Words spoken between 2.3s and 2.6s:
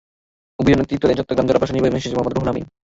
Ruhul